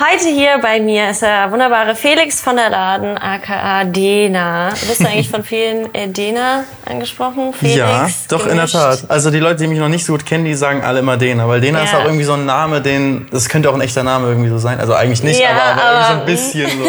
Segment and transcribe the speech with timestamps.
[0.00, 4.70] Heute hier bei mir ist der wunderbare Felix von der Laden, aka Dena.
[4.70, 7.52] Bist du eigentlich von vielen äh, Dena angesprochen?
[7.52, 9.00] Felix, ja, doch in der Tat.
[9.08, 11.46] Also die Leute, die mich noch nicht so gut kennen, die sagen alle immer Dena,
[11.46, 11.84] weil Dena Ja.
[11.84, 14.56] ist auch irgendwie so ein Name, den das könnte auch ein echter Name irgendwie so
[14.56, 14.80] sein.
[14.80, 16.82] Also eigentlich nicht, Ja, aber, aber, aber- irgendwie so ein bisschen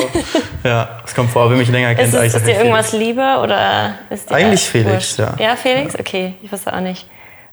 [0.64, 0.70] so.
[0.70, 2.60] Ja, das kommt vor, wer mich länger kennt, Ist, es, ist dir Felix.
[2.60, 5.20] irgendwas lieber oder ist dir Eigentlich Felix, wurscht?
[5.20, 5.34] ja.
[5.38, 5.96] Ja, Felix?
[6.00, 7.06] Okay, ich wusste auch nicht.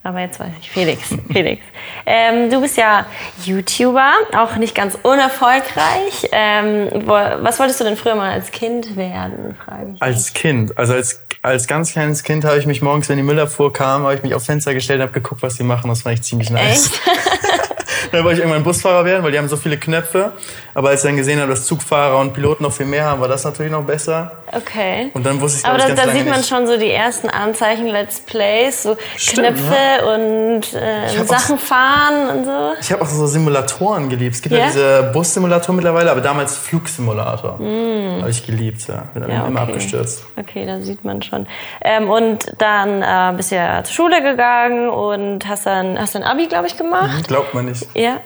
[0.02, 0.70] Aber jetzt weiß ich.
[0.70, 1.62] Felix, Felix.
[2.06, 3.06] Ähm, du bist ja
[3.44, 6.28] YouTuber, auch nicht ganz unerfolgreich.
[6.32, 10.02] Ähm, wo, was wolltest du denn früher mal als Kind werden, frage ich.
[10.02, 13.73] Als Kind, also als, als ganz kleines Kind habe ich mich morgens, wenn die Müllabfuhr
[13.73, 15.88] kam, habe ich mich aufs Fenster gestellt und habe geguckt, was die machen.
[15.88, 16.87] Das fand ich ziemlich nice.
[16.87, 17.01] Echt?
[18.12, 20.32] Dann wollte ich irgendwann Busfahrer werden, weil die haben so viele Knöpfe.
[20.78, 23.27] Aber als ich dann gesehen habe, dass Zugfahrer und Piloten noch viel mehr haben, war
[23.27, 24.30] das natürlich noch besser.
[24.52, 25.10] Okay.
[25.12, 26.48] Und dann wusste ich, Aber da, da sieht man nicht.
[26.48, 29.74] schon so die ersten Anzeichen, Let's Plays, so Stimmt, Knöpfe
[30.14, 32.73] und äh, hab auch- Sachen fahren und so.
[32.80, 34.37] Ich habe auch so Simulatoren geliebt.
[34.37, 34.66] Es gibt ja, Ja?
[34.68, 37.54] diese Bussimulator mittlerweile, aber damals Flugsimulator.
[37.59, 39.02] Habe ich geliebt, ja.
[39.15, 39.30] Bin Mm.
[39.30, 39.73] Ja, immer okay.
[39.73, 40.24] abgestürzt.
[40.37, 41.46] Okay, da sieht man schon.
[41.82, 46.23] Ähm, und dann äh, bist du ja zur Schule gegangen und hast dann hast dann
[46.23, 47.26] Abi, glaube ich, gemacht.
[47.26, 47.84] Glaubt man nicht.
[47.95, 48.18] Ja.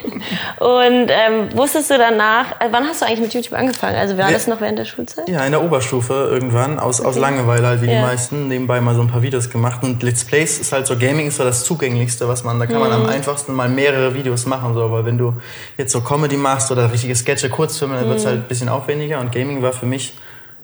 [0.58, 3.96] und ähm, wusstest du danach, äh, wann hast du eigentlich mit YouTube angefangen?
[3.96, 4.32] Also war Ja.
[4.32, 5.28] das noch während der Schulzeit?
[5.28, 7.94] Ja, in der Oberstufe irgendwann, aus, aus Langeweile halt wie Ja.
[7.96, 9.82] die meisten, nebenbei mal so ein paar Videos gemacht.
[9.82, 12.78] Und Let's Plays ist halt so, Gaming ist so das Zugänglichste, was man, da kann
[12.80, 13.04] man Mhm.
[13.04, 14.90] am einfachsten mal mehrere Videos machen, so.
[14.90, 15.34] Weil wenn du
[15.76, 18.12] jetzt so Comedy machst oder richtige Sketche, Kurzfilme, dann Mhm.
[18.12, 19.20] halt ein bisschen aufwendiger.
[19.20, 20.14] Und Gaming war für mich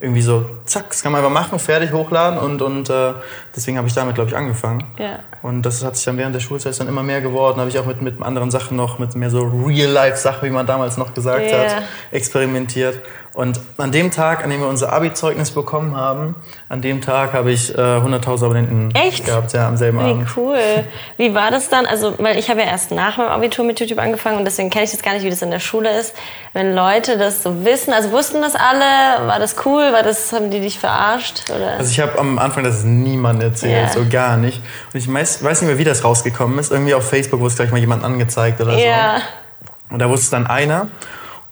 [0.01, 3.13] irgendwie so, zack, das kann man einfach machen, fertig, hochladen und, und äh,
[3.55, 4.85] deswegen habe ich damit, glaube ich, angefangen.
[4.99, 5.19] Ja.
[5.43, 7.61] Und das hat sich dann während der Schulzeit dann immer mehr geworden.
[7.61, 10.97] Habe ich auch mit, mit anderen Sachen noch, mit mehr so Real-Life-Sachen, wie man damals
[10.97, 11.59] noch gesagt Ja.
[11.59, 12.99] hat, experimentiert.
[13.33, 16.35] Und an dem Tag, an dem wir unser Abi-Zeugnis bekommen haben,
[16.69, 19.25] an dem Tag habe ich äh, 100.000 Abonnenten Echt?
[19.25, 20.29] gehabt, ja, am selben Wie Abend.
[20.37, 20.59] cool.
[21.17, 21.87] Wie war das dann?
[21.87, 24.85] Also, weil ich habe ja erst nach meinem Abitur mit YouTube angefangen und deswegen kenne
[24.85, 26.13] ich das gar nicht, wie das in der Schule ist.
[26.55, 30.51] Wenn Leute das so wissen, also wussten das alle, war das cool, war das, haben
[30.51, 31.45] die dich verarscht?
[31.55, 31.75] Oder?
[31.79, 33.93] Also ich habe am Anfang das niemandem erzählt, Ja.
[33.93, 34.61] so gar nicht.
[34.93, 36.73] Und ich weiß, weiß nicht mehr, wie das rausgekommen ist.
[36.73, 38.79] Irgendwie auf Facebook wurde es gleich mal jemand angezeigt oder so.
[38.81, 39.19] ja.
[39.89, 40.89] Und da wusste es dann einer.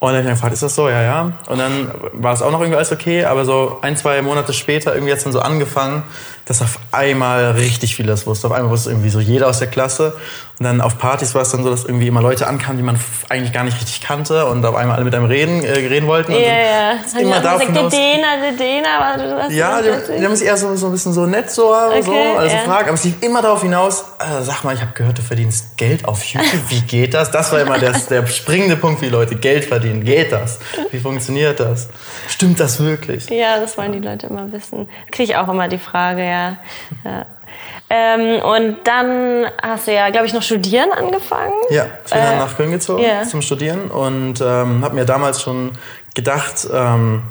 [0.00, 0.88] Und dann hab ich gefragt, ist das so?
[0.88, 1.32] Ja, ja.
[1.48, 4.94] Und dann war es auch noch irgendwie alles okay, aber so ein, zwei Monate später
[4.94, 6.04] irgendwie es dann so angefangen,
[6.48, 8.46] dass auf einmal richtig viel das wusste.
[8.46, 10.14] Auf einmal wusste irgendwie so jeder aus der Klasse.
[10.58, 12.98] Und dann auf Partys war es dann so, dass irgendwie immer Leute ankamen, die man
[13.28, 16.32] eigentlich gar nicht richtig kannte und auf einmal alle mit einem reden, äh, reden wollten.
[16.32, 16.92] Ja, ja.
[17.14, 20.34] Haben immer davon gesagt, aus, der Dena, der Dena, was, was ja, die, die haben
[20.34, 21.62] sich eher so, so ein bisschen so nett so,
[22.02, 22.62] so Okay, also ja.
[22.62, 25.76] fragen, aber es lief immer darauf hinaus, äh, sag mal, ich habe gehört, du verdienst
[25.76, 27.30] Geld auf YouTube, wie geht das?
[27.30, 30.58] Das war immer der, der springende Punkt für die Leute, Geld verdienen, geht das?
[30.90, 31.88] Wie funktioniert das?
[32.26, 33.30] Stimmt das wirklich?
[33.30, 34.88] Ja, das wollen die Leute immer wissen.
[35.12, 36.37] Kriege ich auch immer die Frage, ja.
[37.04, 37.26] Ja.
[37.90, 41.54] Ähm, und dann hast du ja, glaube ich, noch studieren angefangen.
[41.70, 43.22] Ja, ich bin Äh, dann nach Köln gezogen ja.
[43.24, 45.72] zum Studieren und ähm, habe mir damals schon
[46.14, 47.22] gedacht, ähm,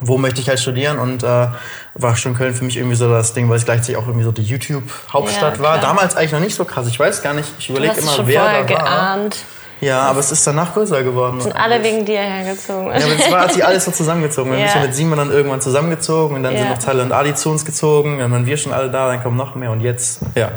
[0.00, 1.46] wo möchte ich halt studieren und äh,
[1.94, 4.32] war schon Köln für mich irgendwie so das Ding, weil es gleichzeitig auch irgendwie so
[4.32, 5.78] die YouTube-Hauptstadt Ja, war.
[5.78, 6.88] Damals eigentlich noch nicht so krass.
[6.88, 8.84] Ich weiß gar nicht, ich überlege immer, schon wer vorher da war.
[8.84, 9.36] geahnt.
[9.82, 11.40] Ja, aber es ist danach größer geworden.
[11.40, 12.86] Sind alle wegen dir hergezogen.
[12.86, 14.52] Ja, aber es war, hat sich alles so zusammengezogen.
[14.52, 14.68] Wir Ja.
[14.68, 16.70] sind ja mit Simon dann irgendwann zusammengezogen und dann sind Ja.
[16.70, 19.36] noch Tyler und Ali zu uns gezogen, dann waren wir schon alle da, dann kommen
[19.36, 20.50] noch mehr und jetzt, ja,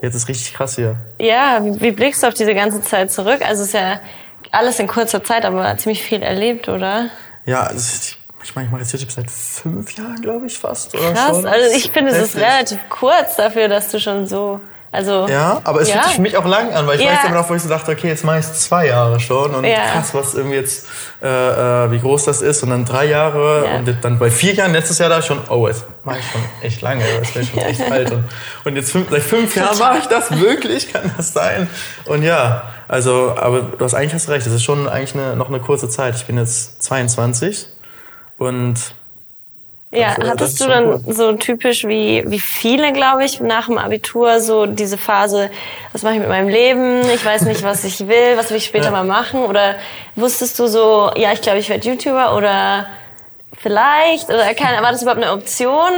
[0.00, 0.96] jetzt ist richtig krass hier.
[1.18, 3.40] Ja, wie, wie blickst du auf diese ganze Zeit zurück?
[3.46, 4.00] Also es ist ja
[4.52, 7.06] alles in kurzer Zeit, aber ziemlich viel erlebt, oder?
[7.44, 10.94] Ja, ist, ich meine, ich mache jetzt YouTube seit fünf Jahren, glaube ich, fast.
[10.94, 11.46] Oder Krass, schon.
[11.46, 14.60] also ich finde, es ist relativ kurz dafür, dass du schon so,
[14.92, 15.94] also Ja, aber es Ja.
[15.94, 17.12] fühlt sich für mich auch lang an, weil ich Ja.
[17.12, 19.54] weiß immer noch, wo ich so dachte, okay, jetzt mache ich es zwei Jahre schon
[19.54, 19.86] und Ja.
[19.92, 20.86] krass, was irgendwie jetzt,
[21.22, 21.26] äh,
[21.86, 23.76] äh, wie groß das ist und dann drei Jahre Ja.
[23.78, 26.82] und dann bei vier Jahren, letztes Jahr da schon, oh, jetzt mache ich schon echt
[26.82, 28.24] lange, das bin schon echt alt und,
[28.64, 31.68] und jetzt fünf, seit fünf Jahren mache ich das wirklich, kann das sein?
[32.04, 35.48] Und ja, also, aber du hast eigentlich hast recht, das ist schon eigentlich eine, noch
[35.48, 36.14] eine kurze Zeit.
[36.16, 37.66] Ich bin jetzt 22
[38.38, 38.74] und
[39.94, 41.14] Ja, das hattest du schon dann cool.
[41.14, 45.50] so typisch wie, wie viele, glaube ich, nach dem Abitur so diese Phase,
[45.92, 47.02] was mache ich mit meinem Leben?
[47.14, 48.90] Ich weiß nicht, was ich will, was will ich später Ja.
[48.90, 49.44] mal machen?
[49.44, 49.74] Oder
[50.16, 52.86] wusstest du so, ja, ich glaube, ich werde YouTuber oder
[53.60, 54.28] vielleicht?
[54.28, 55.90] Oder keine, war das überhaupt eine Option?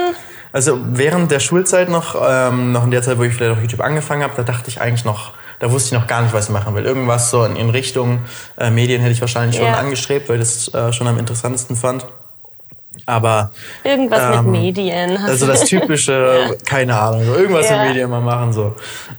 [0.52, 3.81] Also während der Schulzeit noch, ähm, noch in der Zeit, wo ich vielleicht auf YouTube
[3.81, 6.50] angefangen habe, da dachte ich eigentlich noch, da wusste ich noch gar nicht, was ich
[6.50, 6.85] machen will.
[6.85, 8.25] Irgendwas so in, in Richtung
[8.58, 9.75] äh, Medien hätte ich wahrscheinlich schon Ja.
[9.75, 12.06] angestrebt, weil ich das äh, schon am interessantesten fand.
[13.06, 13.50] Aber
[13.82, 15.17] Irgendwas mit Ähm, Medien.
[15.19, 17.82] also das typische, keine Ahnung, so irgendwas Ja.
[17.82, 18.75] in Medien mal machen so.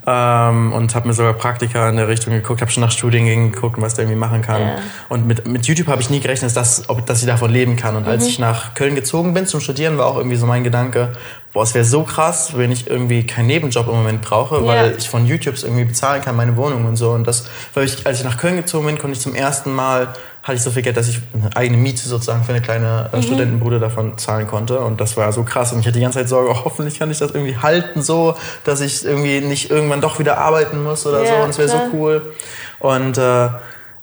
[0.08, 3.80] Ähm, und habe mir sogar Praktika in der Richtung geguckt, habe schon nach Studiengängen geguckt,
[3.82, 4.62] was der irgendwie machen kann.
[4.62, 4.76] Ja.
[5.10, 7.96] Und mit, mit YouTube habe ich nie gerechnet, dass, ob, dass ich davon leben kann.
[7.96, 8.10] Und Mhm.
[8.10, 11.14] als ich nach Köln gezogen bin zum Studieren, war auch irgendwie so mein Gedanke,
[11.54, 14.66] boah, es wäre so krass, wenn ich irgendwie keinen Nebenjob im Moment brauche, Ja.
[14.66, 17.12] weil ich von YouTubes irgendwie bezahlen kann, meine Wohnung und so.
[17.12, 20.08] Und das, weil ich, als ich nach Köln gezogen bin, konnte ich zum ersten Mal,
[20.46, 23.20] hatte ich so viel Geld, dass ich eine eigene Miete sozusagen für eine kleine Mhm.
[23.20, 24.80] äh, Studentenbude davon zahlen konnte.
[24.80, 25.74] Und das war so krass.
[25.74, 28.36] Und ich hatte die ganze Zeit Sorge, oh, hoffentlich kann ich das irgendwie halten so,
[28.64, 31.34] dass ich irgendwie nicht irgendwann doch wieder arbeiten muss oder so.
[31.34, 32.34] Ja, Und es wäre so cool.
[32.80, 33.50] Und äh,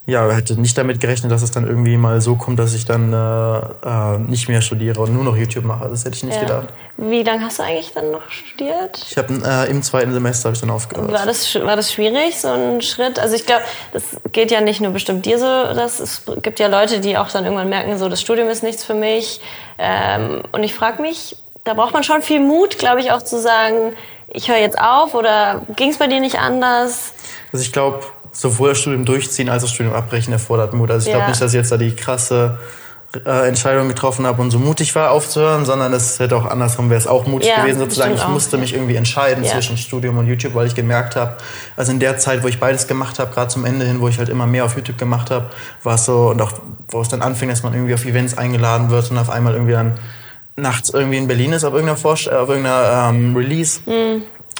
[0.04, 3.12] ja, hätte nicht damit gerechnet, dass es dann irgendwie mal so kommt, dass ich dann
[3.12, 3.58] äh,
[3.88, 5.88] äh, nicht mehr studiere und nur noch YouTube mache.
[5.88, 6.40] Das hätte ich nicht Ja.
[6.42, 6.68] gedacht.
[6.96, 8.98] Wie lange hast du eigentlich dann noch studiert?
[9.08, 11.12] Ich habe äh, im zweiten Semester habe ich dann aufgehört.
[11.12, 13.20] War das, war das schwierig, so ein Schritt?
[13.20, 13.62] Also ich glaube,
[13.92, 14.02] das
[14.32, 17.44] geht ja nicht nur bestimmt dir so, dass es gibt ja Leute, die auch dann
[17.44, 19.40] irgendwann merken, so das Studium ist nichts für mich.
[19.78, 23.40] Ähm, und ich frage mich, da braucht man schon viel Mut, glaube ich, auch zu
[23.40, 23.94] sagen,
[24.28, 27.12] ich höre jetzt auf oder ging es bei dir nicht anders?
[27.52, 28.00] Also ich glaube,
[28.32, 30.90] sowohl das Studium durchziehen als auch das Studium abbrechen erfordert Mut.
[30.90, 31.18] Also ich Ja.
[31.18, 32.58] glaube nicht, dass ich jetzt da die krasse
[33.26, 36.98] äh, Entscheidung getroffen habe und so mutig war aufzuhören, sondern es hätte auch andersrum wäre
[36.98, 38.14] es auch mutig Ja, gewesen sozusagen.
[38.14, 38.62] Ich auch, musste ja.
[38.62, 41.36] mich irgendwie entscheiden zwischen Studium und YouTube, weil ich gemerkt habe,
[41.76, 44.16] also in der Zeit, wo ich beides gemacht habe, gerade zum Ende hin, wo ich
[44.16, 45.50] halt immer mehr auf YouTube gemacht habe,
[45.82, 46.52] war es so und auch
[46.88, 49.72] wo es dann anfing, dass man irgendwie auf Events eingeladen wird und auf einmal irgendwie
[49.74, 49.92] dann
[50.56, 53.80] nachts irgendwie in Berlin ist auf irgendeiner, Vorst auf irgendeiner ähm, Release.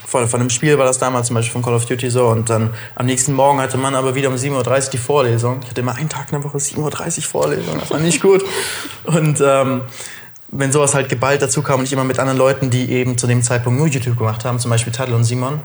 [0.07, 2.27] Von, von einem Spiel war das damals zum Beispiel von Call of Duty so.
[2.29, 5.61] Und dann am nächsten Morgen hatte man aber wieder um 7.30 Uhr die Vorlesung.
[5.63, 7.79] Ich hatte immer einen Tag in der Woche 7.30 Uhr Vorlesung.
[7.79, 8.45] Das war nicht gut.
[9.05, 9.83] Und ähm,
[10.49, 13.27] wenn sowas halt geballt dazu kam und ich immer mit anderen Leuten, die eben zu
[13.27, 15.61] dem Zeitpunkt nur YouTube gemacht haben, zum Beispiel Tadl und Simon,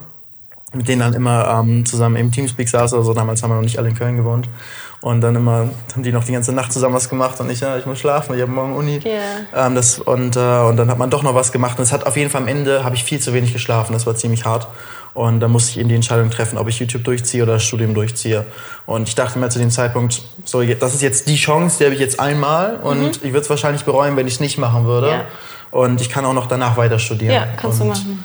[0.74, 3.13] mit denen dann immer ähm, zusammen im Teamspeak saß oder so.
[3.13, 4.50] Damals haben wir noch nicht alle in Köln gewohnt.
[4.99, 7.77] Und dann immer haben die noch die ganze Nacht zusammen was gemacht und ich, ja,
[7.77, 8.99] ich muss schlafen, ich habe morgen Uni.
[9.03, 9.67] Ja.
[9.67, 11.77] Ähm, das, und, äh, und dann hat man doch noch was gemacht.
[11.77, 13.94] Und es hat auf jeden Fall am Ende, habe ich viel zu wenig geschlafen.
[13.94, 14.67] Das war ziemlich hart.
[15.13, 17.94] Und da musste ich eben die Entscheidung treffen, ob ich YouTube durchziehe oder das Studium
[17.94, 18.45] durchziehe.
[18.85, 21.95] Und ich dachte mir zu dem Zeitpunkt, so, das ist jetzt die Chance, die habe
[21.95, 22.75] ich jetzt einmal.
[22.77, 25.07] Und ich würde es wahrscheinlich bereuen, wenn ich es nicht machen würde.
[25.07, 25.13] Mhm.
[25.13, 25.25] Ja.
[25.71, 27.33] Und ich kann auch noch danach weiter studieren.
[27.33, 28.23] Ja, kannst und, du machen.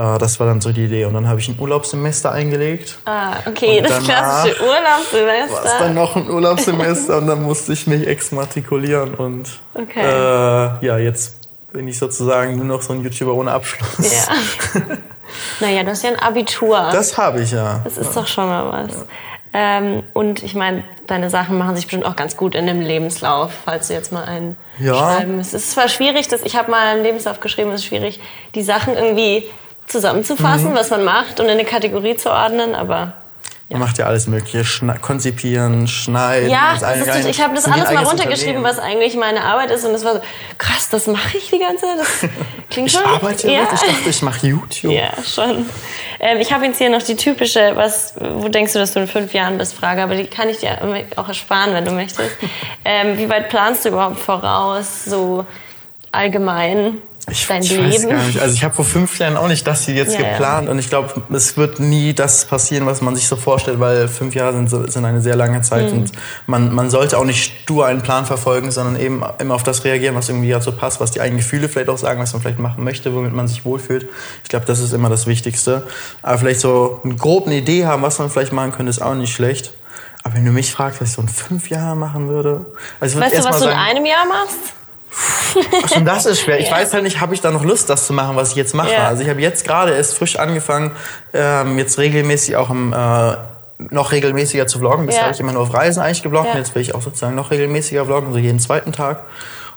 [0.00, 1.04] Äh, das war dann so die Idee.
[1.04, 2.98] Und dann habe ich ein Urlaubssemester eingelegt.
[3.04, 5.78] Ah, okay, das klassische war es Urlaubssemester.
[5.78, 9.14] dann noch ein Urlaubssemester und dann musste ich mich exmatrikulieren.
[9.14, 10.00] Und Okay.
[10.00, 11.36] äh, ja, jetzt
[11.72, 14.26] bin ich sozusagen nur noch so ein YouTuber ohne Abschluss.
[14.26, 14.80] Ja.
[15.60, 16.88] naja, du hast ja ein Abitur.
[16.92, 17.80] Das habe ich ja.
[17.84, 19.04] Das ist doch schon mal was.
[19.52, 23.50] Ähm, und ich meine, deine Sachen machen sich bestimmt auch ganz gut in dem Lebenslauf,
[23.64, 24.94] falls du jetzt mal einen Ja.
[24.94, 25.54] schreiben müsst.
[25.54, 28.20] Es ist zwar schwierig, dass ich habe mal einen Lebenslauf geschrieben, es ist schwierig,
[28.54, 29.44] die Sachen irgendwie
[29.90, 33.12] zusammenzufassen, was man macht und in eine Kategorie zu ordnen, aber
[33.68, 34.64] Man macht ja alles Mögliche.
[34.64, 36.48] Schna konzipieren, schneiden.
[36.50, 40.04] ja, ist, ich habe das alles mal runtergeschrieben, was eigentlich meine Arbeit ist und es
[40.04, 40.20] war so,
[40.58, 42.30] krass, das mache ich die ganze Zeit, das
[42.70, 43.04] klingt Ich schon.
[43.04, 43.62] arbeite ja.
[43.72, 44.92] Ich dachte, ich mache YouTube.
[44.92, 45.66] Ja, schon.
[46.18, 49.06] Ähm, ich habe jetzt hier noch die typische, was, wo denkst du, dass du in
[49.08, 50.78] fünf Jahren bist, Frage, aber die kann ich dir
[51.16, 52.30] auch ersparen, wenn du möchtest.
[52.84, 55.44] Ähm, wie weit planst du überhaupt voraus, so
[56.12, 56.96] allgemein
[57.30, 57.88] Ich, dein ich Leben?
[57.88, 58.40] weiß gar nicht.
[58.40, 60.30] Also ich habe vor fünf Jahren auch nicht das hier jetzt Ja, ja.
[60.32, 64.08] geplant und ich glaube, es wird nie das passieren, was man sich so vorstellt, weil
[64.08, 65.98] fünf Jahre sind, sind eine sehr lange Zeit Mhm.
[65.98, 66.12] und
[66.46, 70.14] man, man sollte auch nicht stur einen Plan verfolgen, sondern eben immer auf das reagieren,
[70.14, 72.84] was irgendwie so passt, was die eigenen Gefühle vielleicht auch sagen, was man vielleicht machen
[72.84, 74.08] möchte, womit man sich wohlfühlt.
[74.42, 75.86] Ich glaube, das ist immer das Wichtigste.
[76.22, 79.32] Aber vielleicht so eine grobe Idee haben, was man vielleicht machen könnte, ist auch nicht
[79.34, 79.72] schlecht.
[80.22, 82.66] Aber wenn du mich fragst, was ich so in fünf Jahren machen würde,
[83.00, 84.58] also ich Weißt du, was mal du in sagen, einem Jahr machst?
[85.82, 86.60] Ach, schon das ist schwer.
[86.60, 88.74] Ich weiß halt nicht, habe ich da noch Lust, das zu machen, was ich jetzt
[88.74, 88.92] mache.
[88.92, 89.08] Ja.
[89.08, 90.92] Also ich habe jetzt gerade erst frisch angefangen,
[91.32, 93.36] ähm, jetzt regelmäßig auch im, äh,
[93.90, 95.06] noch regelmäßiger zu vloggen.
[95.06, 95.24] Bisher Ja.
[95.26, 96.58] habe ich immer nur auf Reisen eigentlich gebloggt Ja.
[96.58, 99.22] jetzt will ich auch sozusagen noch regelmäßiger vloggen, so jeden zweiten Tag.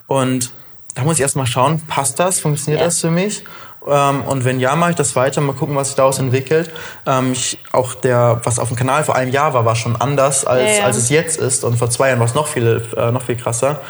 [0.08, 0.51] Und
[0.96, 2.88] da muss ich erst mal schauen, passt das, funktioniert Ja.
[2.88, 3.43] das für mich?
[3.88, 6.72] Ähm, und wenn ja, mache ich das weiter, mal gucken, was sich daraus entwickelt.
[7.06, 10.46] Ähm, ich, auch der, was auf dem Kanal vor einem Jahr war, war schon anders,
[10.46, 10.86] als, Ja, ja.
[10.86, 11.63] als es jetzt ist.
[11.63, 13.82] Und vor zwei Jahren war es noch viel, äh, noch viel krasser.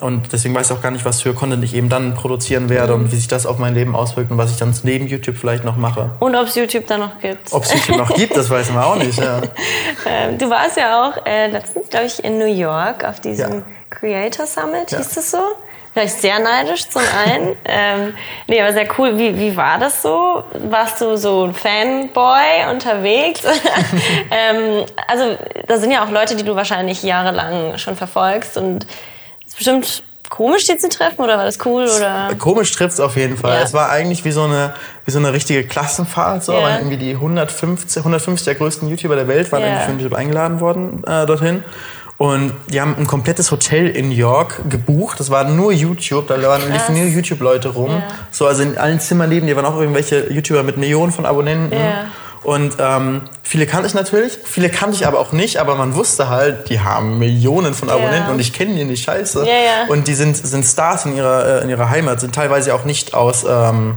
[0.00, 2.94] Und deswegen weiß ich auch gar nicht, was für Content ich eben dann produzieren werde
[2.94, 5.62] und wie sich das auf mein Leben auswirkt und was ich dann neben YouTube vielleicht
[5.64, 6.10] noch mache.
[6.18, 7.52] Und ob es YouTube da noch gibt.
[7.52, 9.18] Ob es YouTube noch gibt, das weiß man auch nicht.
[9.20, 9.40] Ja.
[10.04, 13.62] Ähm, du warst ja auch äh, letztens, glaube ich, in New York auf diesem Ja.
[13.90, 14.98] Creator Summit, Ja.
[14.98, 15.38] hieß das so?
[15.92, 17.56] Vielleicht sehr neidisch zum einen.
[17.64, 18.14] ähm,
[18.46, 19.18] nee, aber sehr cool.
[19.18, 20.42] Wie, wie war das so?
[20.70, 23.42] Warst du so ein Fanboy unterwegs?
[24.30, 28.86] ähm, also da sind ja auch Leute, die du wahrscheinlich jahrelang schon verfolgst und
[29.44, 32.30] es ist bestimmt komisch, die zu treffen oder war das cool oder?
[32.38, 33.58] Komisch trifft's auf jeden Fall.
[33.58, 33.62] Ja.
[33.62, 34.72] Es war eigentlich wie so eine,
[35.04, 36.42] wie so eine richtige Klassenfahrt.
[36.42, 36.54] So.
[36.54, 36.62] Ja.
[36.62, 39.86] Waren irgendwie die 150, 150 der größten YouTuber der Welt waren Ja.
[39.86, 41.62] irgendwie eingeladen worden äh, dorthin.
[42.18, 45.18] Und die haben ein komplettes Hotel in New York gebucht.
[45.18, 46.28] Das war nur YouTube.
[46.28, 47.90] Da waren liefen nur YouTube-Leute rum.
[47.90, 48.02] Ja.
[48.30, 51.72] So, also in allen Zimmern neben dir waren auch irgendwelche YouTuber mit Millionen von Abonnenten.
[51.76, 52.04] Ja.
[52.44, 56.28] Und ähm, viele kannte ich natürlich, viele kannte ich aber auch nicht, aber man wusste
[56.28, 58.32] halt, die haben Millionen von Abonnenten Ja.
[58.32, 59.44] und ich kenne die nicht scheiße.
[59.88, 63.14] Und die sind, sind Stars in ihrer, äh, in ihrer Heimat, sind teilweise auch nicht
[63.14, 63.96] aus, ähm,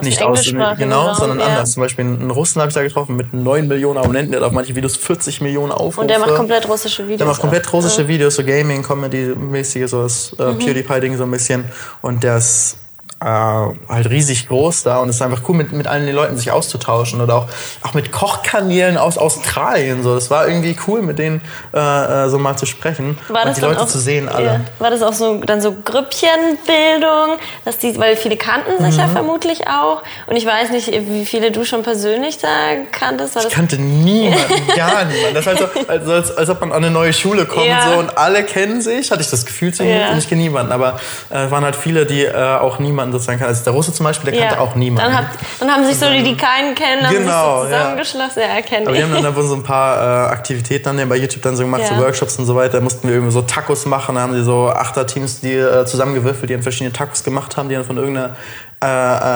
[0.00, 1.46] nicht aus, genau, sondern ja.
[1.46, 1.72] anders.
[1.72, 4.52] Zum Beispiel einen Russen habe ich da getroffen mit 9 Millionen Abonnenten, der hat auf
[4.52, 6.00] manche Videos 40 Millionen Aufrufe.
[6.00, 7.18] Und der macht komplett russische Videos.
[7.18, 10.58] Der macht komplett russische Videos, so Gaming, Comedy-mäßige, so das äh, mhm.
[10.58, 11.64] PewDiePie-Ding so ein bisschen.
[12.00, 12.76] Und der ist
[13.22, 16.36] äh, halt riesig groß da und es ist einfach cool, mit, mit allen den Leuten
[16.36, 17.46] sich auszutauschen oder auch,
[17.82, 20.02] auch mit Kochkanälen aus Australien.
[20.02, 20.14] So.
[20.14, 21.40] Das war irgendwie cool, mit denen
[21.74, 24.44] äh, äh so mal zu sprechen war und die Leute auch, zu sehen alle.
[24.44, 24.60] Ja.
[24.78, 29.00] War das auch so dann so Grüppchenbildung, dass die, weil viele kannten sich mhm.
[29.00, 32.48] ja vermutlich auch und ich weiß nicht, wie viele du schon persönlich da
[32.90, 33.36] kanntest.
[33.36, 35.34] Ich kannte niemanden, gar niemanden.
[35.34, 37.92] Das ist halt so, also als, als ob man an eine neue Schule kommt ja.
[37.92, 40.10] so, und alle kennen sich, hatte ich das Gefühl zu ja.
[40.10, 40.98] und ich kenne niemanden, aber
[41.30, 43.48] äh, waren halt viele, die äh, auch niemanden sozusagen kann.
[43.48, 45.10] Also der Russe zum Beispiel, der kannte auch niemanden.
[45.10, 48.42] Dann, hat, dann haben sich so die, die keinen kennen, haben genau, sich so zusammengeschlossen.
[48.42, 48.48] Ja.
[48.48, 48.86] ja, erkennen.
[48.86, 51.62] Aber wir haben dann, dann so ein paar äh, Aktivitäten dann bei YouTube dann so
[51.62, 51.88] gemacht, ja.
[51.88, 52.78] so Workshops und so weiter.
[52.78, 54.14] Da mussten wir irgendwie so Tacos machen.
[54.14, 57.74] Da haben sie so Achterteams, die äh, zusammengewürfelt, die dann verschiedene Tacos gemacht haben, die
[57.74, 58.36] dann von irgendeiner
[58.82, 58.88] äh, äh,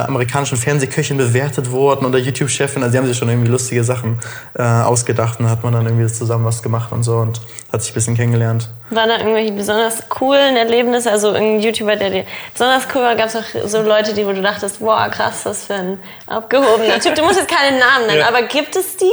[0.08, 2.82] amerikanischen Fernsehköchin bewertet wurden oder YouTube-Chefin.
[2.82, 4.18] Also die haben sich schon irgendwie lustige Sachen
[4.58, 7.40] äh, ausgedacht und hat man dann irgendwie zusammen was gemacht und so und
[7.72, 8.68] hat sich ein bisschen kennengelernt.
[8.90, 11.12] Waren da irgendwelche besonders coolen Erlebnisse?
[11.12, 14.32] Also irgendein YouTuber, der dir besonders cool war, gab es auch so Leute, die, wo
[14.32, 17.14] du dachtest, boah, krass, was für ein abgehobener Typ.
[17.14, 18.28] Du musst jetzt keinen Namen nennen, ja.
[18.28, 19.06] aber gibt es die?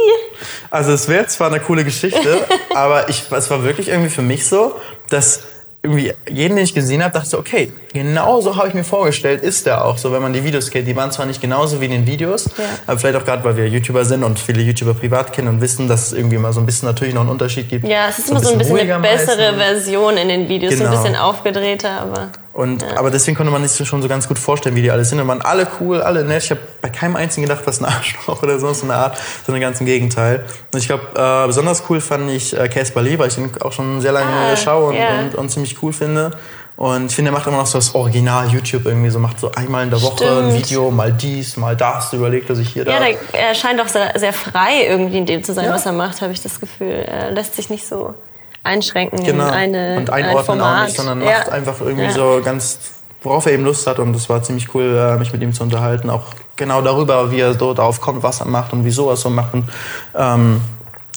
[0.68, 4.48] Also es wäre zwar eine coole Geschichte, aber ich, es war wirklich irgendwie für mich
[4.48, 5.44] so, dass
[5.84, 9.42] irgendwie jeden, den ich gesehen habe, dachte so, okay, genau so habe ich mir vorgestellt,
[9.42, 10.88] ist der auch so, wenn man die Videos kennt.
[10.88, 12.64] Die waren zwar nicht genauso wie in den Videos, ja.
[12.86, 15.86] aber vielleicht auch gerade, weil wir YouTuber sind und viele YouTuber privat kennen und wissen,
[15.86, 17.86] dass es irgendwie mal so ein bisschen natürlich noch einen Unterschied gibt.
[17.86, 19.84] Ja, es ist so immer so ein bisschen eine bessere meistens.
[19.84, 20.86] Version in den Videos, genau.
[20.86, 22.30] so ein bisschen aufgedrehter, aber...
[22.54, 22.96] Und, ja.
[22.96, 25.20] Aber deswegen konnte man sich schon so ganz gut vorstellen, wie die alle sind.
[25.20, 26.44] Und waren alle cool, alle nett.
[26.44, 29.80] Ich habe bei keinem einzigen gedacht, was ein Arschloch oder sonst eine Art, sondern ganz
[29.80, 30.44] im Gegenteil.
[30.72, 33.72] Und ich glaube, äh, besonders cool fand ich äh, Casper Lee, weil ich ihn auch
[33.72, 35.20] schon sehr lange ah, schaue und, yeah.
[35.20, 36.30] und, und, ziemlich cool finde.
[36.76, 39.50] Und ich finde, er macht immer noch so das Original YouTube irgendwie so, macht so
[39.52, 40.52] einmal in der Woche Stimmt.
[40.52, 43.06] ein Video, mal dies, mal das, überlegt er sich hier ja, da.
[43.06, 45.72] Ja, er scheint auch sehr, sehr frei irgendwie in dem zu sein, ja.
[45.72, 47.04] was er macht, habe ich das Gefühl.
[47.06, 48.14] Er lässt sich nicht so
[48.64, 49.46] einschränken genau.
[49.46, 51.38] in eine Und einordnen ein auch nicht, sondern ja.
[51.38, 52.10] macht einfach irgendwie ja.
[52.10, 52.78] so ganz,
[53.22, 53.98] worauf er eben Lust hat.
[53.98, 56.10] Und das war ziemlich cool, äh, mich mit ihm zu unterhalten.
[56.10, 56.24] Auch
[56.56, 59.30] genau darüber, wie er so darauf kommt, was er macht und wieso er es so
[59.30, 59.54] macht.
[59.54, 59.68] Und,
[60.16, 60.60] ähm,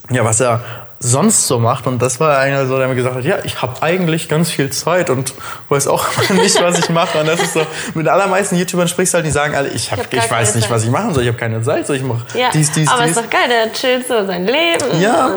[0.09, 1.87] ja, was er sonst so macht.
[1.87, 4.69] Und das war einer so, der mir gesagt hat, ja, ich habe eigentlich ganz viel
[4.71, 5.33] Zeit und
[5.69, 7.19] weiß auch nicht, was ich mache.
[7.19, 7.59] Und das ist so,
[7.93, 10.31] mit den allermeisten YouTubern sprichst du halt, die sagen alle, ich, hab, ich, hab ich
[10.31, 10.73] weiß nicht, Zeit.
[10.73, 13.03] was ich machen soll, ich habe keine Zeit, so ich mache ja, dies, dies, aber
[13.03, 13.11] dies.
[13.11, 14.99] ist doch geil, der chillt so sein Leben.
[14.99, 15.31] Ja.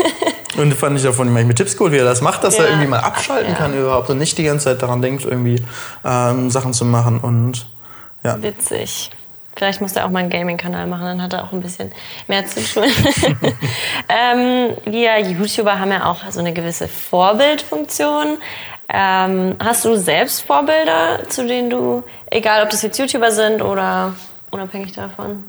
[0.56, 2.64] und fand ich auch von ihm mit Tipps gut, wie er das macht, dass ja.
[2.64, 3.58] er irgendwie mal abschalten ja.
[3.58, 5.62] kann überhaupt und nicht die ganze Zeit daran denkt, irgendwie
[6.04, 7.66] ähm, Sachen zu machen und
[8.22, 8.42] ja.
[8.42, 9.10] Witzig.
[9.60, 11.92] Vielleicht muss er auch mal einen Gaming-Kanal machen, dann hat er auch ein bisschen
[12.28, 12.84] mehr zu tun.
[14.08, 18.38] ähm, wir YouTuber haben ja auch so eine gewisse Vorbildfunktion.
[18.88, 24.14] Ähm, hast du selbst Vorbilder, zu denen du, egal ob das jetzt YouTuber sind oder
[24.50, 25.44] unabhängig davon?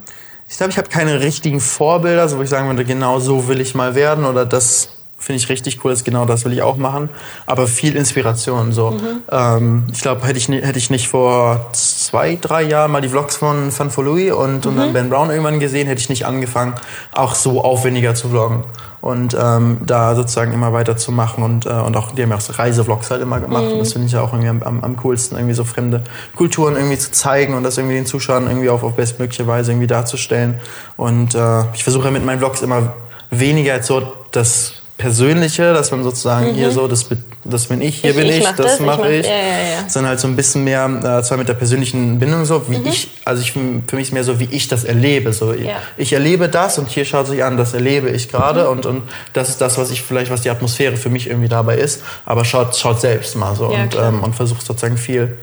[0.49, 3.61] Ich glaube, ich habe keine richtigen Vorbilder, so wo ich sagen würde, genau so will
[3.61, 4.89] ich mal werden oder das
[5.21, 7.09] finde ich richtig cool, ist genau das will ich auch machen.
[7.45, 8.73] Aber viel Inspiration.
[8.73, 9.23] So, mhm.
[9.31, 13.37] ähm, ich glaube, hätte ich hätte ich nicht vor zwei, drei Jahren mal die Vlogs
[13.37, 14.71] von Fan for Louis und, mhm.
[14.71, 14.93] und dann mhm.
[14.93, 16.73] Ben Brown irgendwann gesehen, hätte ich nicht angefangen,
[17.13, 18.63] auch so aufwendiger zu vloggen
[19.01, 22.37] und ähm, da sozusagen immer weiter zu machen und äh, und auch die haben ja
[22.37, 23.71] auch so Reisevlogs halt immer gemacht mhm.
[23.73, 26.03] und das finde ich ja auch irgendwie am, am, am coolsten irgendwie so fremde
[26.35, 29.87] Kulturen irgendwie zu zeigen und das irgendwie den Zuschauern irgendwie auf, auf bestmögliche Weise irgendwie
[29.87, 30.59] darzustellen
[30.97, 32.93] und äh, ich versuche mit meinen Vlogs immer
[33.31, 34.01] weniger als so
[34.31, 36.55] das Persönliche, dass man sozusagen mhm.
[36.55, 37.07] hier so, das,
[37.43, 39.21] das bin ich, hier ich, bin ich, ich mach das, das mache ich.
[39.21, 39.25] ich.
[39.25, 39.89] Ja, ja, ja.
[39.89, 42.85] Sondern halt so ein bisschen mehr, äh, zwar mit der persönlichen Bindung so, wie mhm.
[42.85, 45.33] ich, also ich, für mich ist mehr so, wie ich das erlebe.
[45.33, 45.55] So,
[45.97, 48.69] ich erlebe das und hier schaut sich an, das erlebe ich gerade mhm.
[48.69, 49.03] und, und
[49.33, 52.03] das ist das, was ich vielleicht, was die Atmosphäre für mich irgendwie dabei ist.
[52.25, 55.35] Aber schaut, schaut selbst mal so und, ähm, und versucht sozusagen viel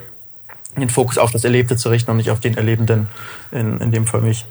[0.76, 3.08] den Fokus auf das Erlebte zu richten und nicht auf den Erlebenden,
[3.50, 4.46] in, in dem Fall mich.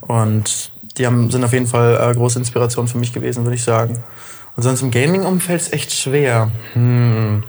[0.00, 3.62] Und die haben, sind auf jeden Fall äh, große Inspiration für mich gewesen, würde ich
[3.62, 4.02] sagen.
[4.58, 6.50] Und sonst im Gaming-Umfeld ist echt schwer.
[6.72, 7.44] Hm.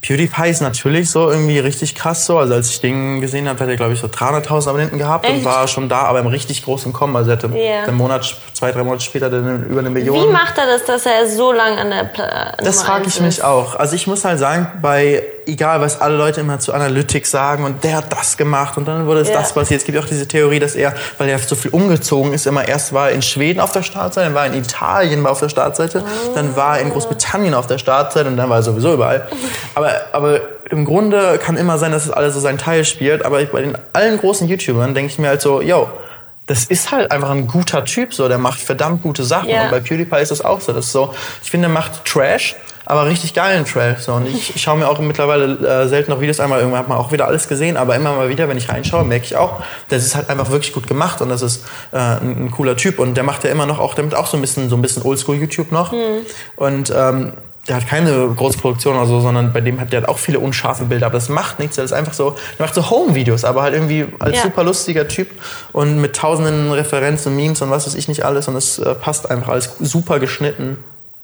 [0.00, 2.38] PewDiePie ist natürlich so irgendwie richtig krass so.
[2.38, 5.34] Also als ich den gesehen habe, hat er glaube ich so 300.000 Abonnenten gehabt Echt?
[5.34, 7.14] und war schon da, aber im richtig großen Kommen.
[7.14, 7.84] Also er hatte yeah.
[7.84, 10.26] einen Monat, zwei, drei Monate später dann über eine Million.
[10.26, 13.44] Wie macht er das, dass er so lange an der Pla Das frage ich mich
[13.44, 13.74] auch.
[13.74, 17.84] Also ich muss halt sagen, bei egal was alle Leute immer zu Analytics sagen und
[17.84, 19.40] der hat das gemacht und dann wurde es yeah.
[19.40, 19.80] das passiert.
[19.80, 22.92] Es gibt auch diese Theorie, dass er, weil er so viel umgezogen ist, immer erst
[22.92, 26.02] war in Schweden auf der Startseite, dann war er in Italien war auf der Startseite,
[26.04, 26.34] oh.
[26.34, 29.26] dann war er in Großbritannien auf der Startseite und dann war er sowieso überall.
[29.74, 33.24] Aber, aber im Grunde kann immer sein, dass es alles so seinen Teil spielt.
[33.24, 35.88] Aber bei den allen großen YouTubern denke ich mir halt so, yo,
[36.46, 39.48] das ist halt einfach ein guter Typ, so, der macht verdammt gute Sachen.
[39.48, 39.64] Yeah.
[39.64, 40.72] Und bei PewDiePie ist das auch so.
[40.72, 44.00] Das ist so, ich finde, er macht Trash, aber richtig geilen Trash.
[44.00, 44.14] So.
[44.14, 46.98] Und ich, ich schaue mir auch mittlerweile äh, selten noch Videos einmal, irgendwann hat man
[46.98, 50.04] auch wieder alles gesehen, aber immer mal wieder, wenn ich reinschaue, merke ich auch, das
[50.04, 53.14] ist halt einfach wirklich gut gemacht und das ist äh, ein, ein cooler Typ und
[53.14, 55.36] der macht ja immer noch auch damit auch so ein bisschen so ein bisschen Oldschool
[55.36, 55.92] YouTube noch.
[55.92, 56.26] Hm.
[56.56, 57.32] Und ähm,
[57.68, 60.38] der hat keine große Produktion oder so, sondern bei dem hat der hat auch viele
[60.38, 61.76] unscharfe Bilder, aber das macht nichts.
[61.76, 64.42] Das ist einfach so, der macht so Home-Videos, aber halt irgendwie als Ja.
[64.42, 65.28] super lustiger Typ
[65.72, 69.30] und mit tausenden Referenzen, Memes und was weiß ich nicht alles und es äh, passt
[69.30, 70.76] einfach alles super geschnitten.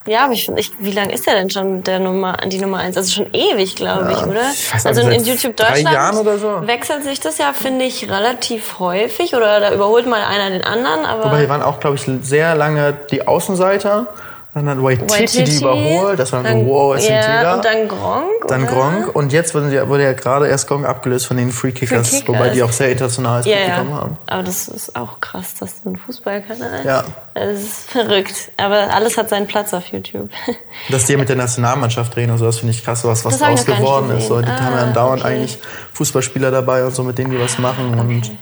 [0.06, 2.78] Ja, aber ich, finde, ich, wie lange ist der denn schon der Nummer, die Nummer
[2.78, 2.96] eins?
[2.96, 4.50] Also schon ewig, glaube ich, oder?
[4.50, 6.66] ich weiß also in YouTube Deutschland so.
[6.66, 11.04] wechselt sich das ja, finde ich, relativ häufig oder da überholt mal einer den anderen,
[11.04, 14.06] aber Wobei hier waren auch, glaube ich, sehr lange die Außenseiter.
[14.52, 16.18] Dann hat Waititi die überholt.
[16.18, 17.54] Das war dann so, wow, die ja?
[17.54, 18.24] Und dann Gronk.
[18.48, 18.72] Dann oder?
[18.72, 22.08] Gronk und jetzt wurde, ja- wurde ja gerade erst Gronk abgelöst von den Free Kickers,
[22.08, 22.34] Free Kickers.
[22.34, 23.96] wobei die auch sehr international Ja, bekommen ja.
[23.96, 24.16] haben.
[24.26, 26.84] Aber das ist auch krass, dass so ein Fußballkanal.
[26.84, 27.04] Ja.
[27.34, 28.50] Das ist verrückt.
[28.56, 30.30] Aber alles hat seinen Platz auf YouTube.
[30.90, 33.48] Dass die mit der Nationalmannschaft reden und so, das finde ich krass, was, was Das
[33.48, 34.26] draus geworden ist.
[34.26, 34.64] So, die gesehen.
[34.64, 35.32] haben ja Ah, dauernd okay.
[35.34, 35.58] eigentlich
[35.92, 37.96] Fußballspieler dabei und so, mit denen die was machen.
[37.98, 38.32] Und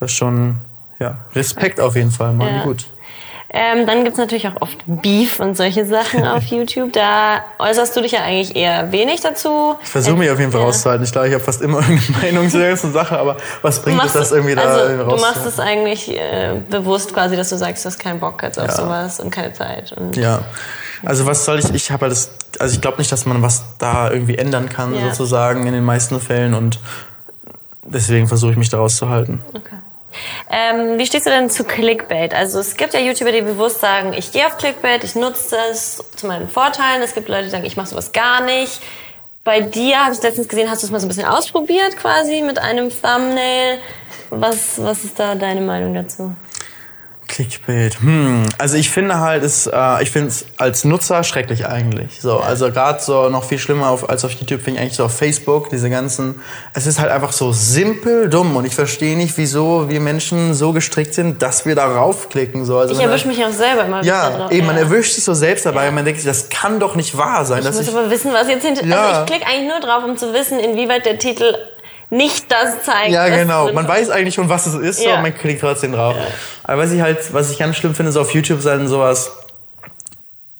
[0.00, 0.56] das ist schon,
[0.98, 2.62] ja, Respekt auf jeden Fall, machen Ja.
[2.64, 2.86] gut.
[3.56, 6.92] Ähm, dann gibt's natürlich auch oft Beef und solche Sachen auf YouTube.
[6.92, 9.76] Da äußerst du dich ja eigentlich eher wenig dazu.
[9.80, 10.66] Ich versuche mich auf jeden Fall Ja.
[10.66, 11.04] rauszuhalten.
[11.04, 14.02] Ich glaube, ich habe fast immer irgendeine Meinung zu der ganzen Sache, aber was bringt
[14.04, 17.56] es, das irgendwie da also, irgendwie du machst es eigentlich äh, bewusst quasi, dass du
[17.56, 18.74] sagst, du hast keinen Bock jetzt auf Ja.
[18.74, 19.92] sowas und keine Zeit.
[19.92, 20.40] Und Ja.
[21.04, 23.62] Also was soll ich, ich habe halt das, also ich glaube nicht, dass man was
[23.78, 25.10] da irgendwie ändern kann, Ja.
[25.10, 26.80] sozusagen, in den meisten Fällen und
[27.84, 29.42] deswegen versuche ich mich da rauszuhalten.
[29.54, 29.76] Okay.
[30.50, 32.34] Ähm, wie stehst du denn zu Clickbait?
[32.34, 36.02] Also es gibt ja YouTuber, die bewusst sagen, ich gehe auf Clickbait, ich nutze das
[36.16, 37.02] zu meinen Vorteilen.
[37.02, 38.80] Es gibt Leute, die sagen, ich mache sowas gar nicht.
[39.44, 42.42] Bei dir habe ich letztens gesehen, hast du es mal so ein bisschen ausprobiert quasi
[42.42, 43.78] mit einem Thumbnail.
[44.30, 46.34] Was, was ist da deine Meinung dazu?
[47.28, 48.00] Clickbait.
[48.00, 48.44] Hm.
[48.58, 52.20] Also ich finde halt, es, äh, ich finde es als Nutzer schrecklich eigentlich.
[52.20, 55.04] So, also gerade so noch viel schlimmer auf, als auf YouTube finde ich eigentlich so
[55.04, 56.40] auf Facebook diese ganzen.
[56.74, 60.72] Es ist halt einfach so simpel dumm und ich verstehe nicht, wieso wir Menschen so
[60.72, 62.64] gestrickt sind, dass wir darauf klicken.
[62.64, 64.52] So, also Ich erwische mich auch selber immer wieder Ja, drauf.
[64.52, 64.82] eben, man Ja.
[64.82, 67.60] erwischt sich so selbst dabei und man denkt sich, das kann doch nicht wahr sein.
[67.60, 68.84] Ich muss ich, aber wissen, was jetzt hinter...
[68.84, 69.00] Ja.
[69.02, 71.54] Also ich klicke eigentlich nur drauf, um zu wissen, inwieweit der Titel
[72.14, 73.10] nicht das zeigt.
[73.10, 73.72] Ja, genau.
[73.72, 75.16] Man weiß eigentlich schon, was es ist, Ja.
[75.16, 76.16] und man klickt trotzdem drauf.
[76.62, 79.30] Aber was ich halt, was ich ganz schlimm finde, so auf YouTube sind sowas,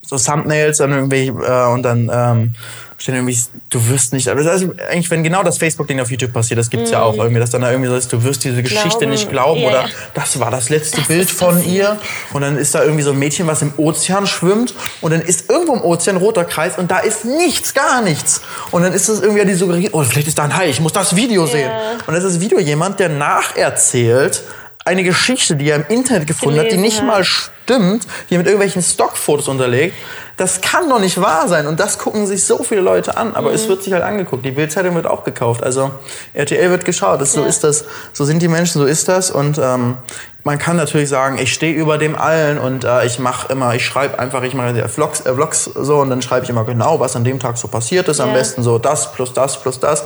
[0.03, 2.53] so Thumbnails dann irgendwie, äh, und dann, ähm,
[2.99, 3.39] stehen irgendwie,
[3.71, 6.71] du wirst nicht, aber das ist eigentlich, wenn genau das Facebook-Ding auf YouTube passiert, das
[6.71, 8.89] gibt's ja auch irgendwie, dass dann da irgendwie so ist, du wirst diese Geschichte.
[8.89, 9.11] Glauben.
[9.11, 9.89] nicht glauben Ja, oder ja.
[10.15, 11.75] das war das letzte Das Bild von passiert.
[11.75, 11.99] ihr
[12.33, 15.51] und dann ist da irgendwie so ein Mädchen, was im Ozean schwimmt und dann ist
[15.51, 18.43] irgendwo im Ozean roter Kreis und da ist nichts, gar nichts.
[18.71, 20.93] Und dann ist es irgendwie die suggeriert, oh, vielleicht ist da ein Hai, ich muss
[20.93, 21.71] das Video sehen.
[22.07, 24.43] Und das ist das Video jemand, der nacherzählt
[24.85, 27.07] eine Geschichte, die er im Internet gefunden hat, die Gelesen nicht hat.
[27.07, 29.95] mal stimmt, die er mit irgendwelchen Stockfotos unterlegt.
[30.37, 31.67] Das kann doch nicht wahr sein.
[31.67, 33.35] Und das gucken sich so viele Leute an.
[33.37, 33.55] Aber Mhm.
[33.55, 34.45] es wird sich halt angeguckt.
[34.45, 35.63] Die Bildzeitung wird auch gekauft.
[35.63, 35.93] Also
[36.33, 37.21] RTL wird geschaut.
[37.21, 37.47] Das, So Ja.
[37.47, 37.85] ist das.
[38.13, 38.81] So sind die Menschen.
[38.81, 39.31] So ist das.
[39.31, 39.97] Und ähm,
[40.43, 43.85] man kann natürlich sagen, ich stehe über dem allen und äh, ich mache immer, ich
[43.87, 47.01] schreibe einfach, ich mache ja Vlogs, äh, Vlogs so und dann schreibe ich immer genau,
[47.01, 48.21] was an dem Tag so passiert ist.
[48.21, 48.35] Am Ja.
[48.35, 50.05] besten so das plus das plus das.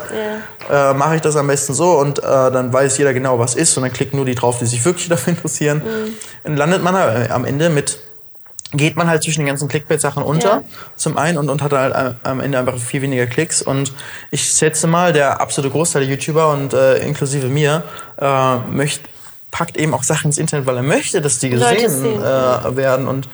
[0.70, 3.76] Äh, mache ich das am besten so und äh, dann weiß jeder genau, was ist
[3.78, 5.78] und dann klicken nur die drauf, die sich wirklich dafür interessieren.
[5.84, 6.12] Mhm.
[6.44, 6.94] Dann landet man
[7.30, 7.98] am Ende mit
[8.72, 10.62] geht man halt zwischen den ganzen Clickbait-Sachen unter, Ja.
[10.96, 13.62] zum einen, und, und hat halt am- am Ende einfach viel weniger Klicks.
[13.62, 13.92] Und
[14.30, 17.82] ich schätze mal, der absolute Großteil der YouTuber und äh, inklusive mir
[18.20, 19.08] äh, möchte
[19.50, 23.08] packt eben auch Sachen ins Internet, weil er möchte, dass die gesehen sehen, äh, werden.
[23.08, 23.26] Und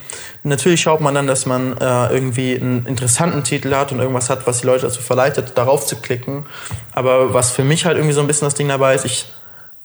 [0.45, 4.47] natürlich schaut man dann, dass man äh, irgendwie einen interessanten Titel hat und irgendwas hat,
[4.47, 6.47] was die Leute dazu verleitet, darauf zu klicken.
[6.93, 9.27] Aber was für mich halt irgendwie so ein bisschen das Ding dabei ist, ich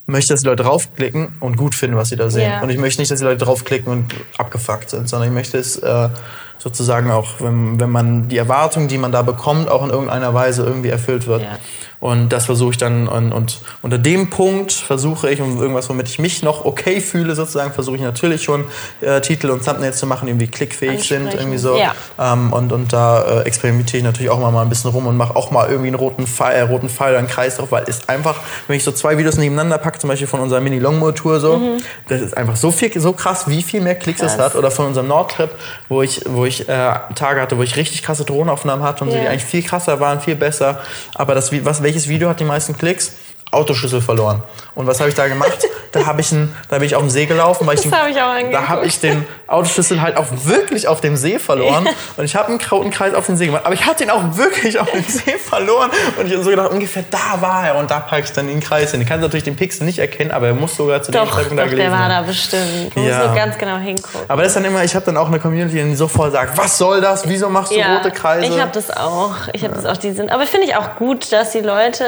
[0.10, 2.52] möchte, dass die Leute draufklicken und gut finden, was sie da sehen.
[2.52, 2.62] Ja.
[2.62, 5.78] Und ich möchte nicht, dass die Leute draufklicken und abgefuckt sind, sondern ich möchte es
[5.78, 6.10] äh,
[6.58, 10.63] sozusagen auch, wenn, wenn man die Erwartung, die man da bekommt, auch in irgendeiner Weise
[10.63, 11.43] irgendwie erfüllt wird.
[11.43, 11.58] Ja.
[12.00, 16.08] Und das versuche ich dann, und, und unter dem Punkt versuche ich, um irgendwas, womit
[16.08, 18.64] ich mich noch okay fühle, sozusagen, versuche ich natürlich schon
[19.02, 21.78] äh, Titel und Thumbnails zu machen, die irgendwie klickfähig sind, irgendwie so.
[21.78, 21.94] Ja.
[22.18, 25.18] Ähm, und, und da äh, experimentiere ich natürlich auch mal, mal ein bisschen rum und
[25.18, 27.84] mache auch mal irgendwie einen roten Pfeil, äh, roten Pfeil oder einen Kreis drauf, weil
[27.88, 31.60] es einfach, wenn ich so zwei Videos nebeneinander packe, zum Beispiel von unserer Mini-Longmo-Tour so,
[32.08, 34.38] das ist einfach so viel, so krass, wie viel mehr Klicks es Mhm.
[34.38, 34.46] Krass.
[34.54, 34.56] hat.
[34.56, 35.50] Oder von unserem Nordtrip,
[35.90, 39.20] wo ich, wo ich äh, Tage hatte, wo ich richtig krasse Drohnenaufnahmen hatte und Ja.
[39.20, 40.80] die eigentlich viel krasser waren, viel besser.
[41.16, 43.13] Aber das, was, welches Video hat die meisten Klicks?
[43.52, 44.44] Autoschlüssel verloren.
[44.76, 45.58] Und was habe ich da gemacht?
[45.92, 48.00] da habe ich ein, da bin ich auf dem See gelaufen, weil ich, Das den,
[48.00, 51.88] habe ich da habe ich den Autoschlüssel halt auch wirklich auf dem See verloren.
[52.18, 53.66] Und ich habe einen Krautenkreis auf den See gemacht.
[53.66, 55.90] Aber ich hatte ihn auch wirklich auf dem See verloren.
[56.20, 57.76] Und ich habe so gedacht, ungefähr da war er.
[57.78, 59.02] Und da packe ich dann den Kreis hin.
[59.02, 61.64] Ich kann natürlich den Pixel nicht erkennen, aber er muss sogar zu dem Zeitpunkt da
[61.64, 62.10] doch, gelegen der war sein.
[62.10, 62.96] da bestimmt.
[62.96, 63.24] Du Ja.
[63.24, 64.22] musst ganz genau hingucken.
[64.28, 66.78] Aber das ist dann immer, ich habe dann auch eine Community, die sofort sagt, was
[66.78, 67.28] soll das?
[67.28, 68.46] Wieso machst du rote Kreise?
[68.46, 69.34] Ich habe das auch.
[69.54, 69.98] Ich habe das auch.
[69.98, 70.32] Die sind.
[70.32, 72.04] Aber finde ich auch gut, dass die Leute